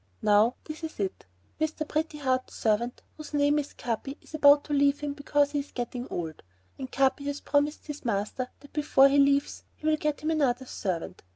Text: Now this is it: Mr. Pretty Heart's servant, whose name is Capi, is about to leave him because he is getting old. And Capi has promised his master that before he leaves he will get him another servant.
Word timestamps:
Now 0.23 0.55
this 0.63 0.83
is 0.83 0.99
it: 0.99 1.27
Mr. 1.59 1.87
Pretty 1.87 2.17
Heart's 2.17 2.55
servant, 2.55 3.03
whose 3.17 3.35
name 3.35 3.59
is 3.59 3.73
Capi, 3.73 4.17
is 4.19 4.33
about 4.33 4.63
to 4.63 4.73
leave 4.73 4.99
him 5.01 5.13
because 5.13 5.51
he 5.51 5.59
is 5.59 5.71
getting 5.71 6.07
old. 6.09 6.41
And 6.79 6.91
Capi 6.91 7.25
has 7.25 7.39
promised 7.41 7.85
his 7.85 8.03
master 8.03 8.47
that 8.61 8.73
before 8.73 9.09
he 9.09 9.19
leaves 9.19 9.63
he 9.75 9.85
will 9.85 9.97
get 9.97 10.21
him 10.21 10.31
another 10.31 10.65
servant. 10.65 11.21